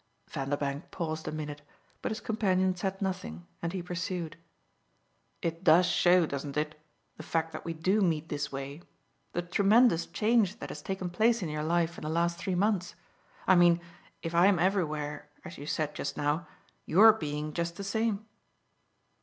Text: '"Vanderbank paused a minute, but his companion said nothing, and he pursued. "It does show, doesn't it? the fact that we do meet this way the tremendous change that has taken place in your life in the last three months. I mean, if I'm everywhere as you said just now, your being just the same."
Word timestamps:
'"Vanderbank 0.31 0.89
paused 0.89 1.27
a 1.27 1.31
minute, 1.31 1.61
but 2.01 2.09
his 2.09 2.19
companion 2.19 2.75
said 2.75 3.03
nothing, 3.03 3.45
and 3.61 3.71
he 3.71 3.83
pursued. 3.83 4.35
"It 5.43 5.63
does 5.63 5.85
show, 5.85 6.25
doesn't 6.25 6.57
it? 6.57 6.73
the 7.17 7.21
fact 7.21 7.51
that 7.51 7.65
we 7.65 7.73
do 7.75 8.01
meet 8.01 8.27
this 8.27 8.51
way 8.51 8.81
the 9.33 9.43
tremendous 9.43 10.07
change 10.07 10.57
that 10.57 10.69
has 10.69 10.81
taken 10.81 11.11
place 11.11 11.43
in 11.43 11.49
your 11.49 11.61
life 11.61 11.99
in 11.99 12.01
the 12.01 12.09
last 12.09 12.39
three 12.39 12.55
months. 12.55 12.95
I 13.45 13.53
mean, 13.55 13.79
if 14.23 14.33
I'm 14.33 14.57
everywhere 14.57 15.29
as 15.45 15.59
you 15.59 15.67
said 15.67 15.93
just 15.93 16.17
now, 16.17 16.47
your 16.87 17.13
being 17.13 17.53
just 17.53 17.75
the 17.75 17.83
same." 17.83 18.25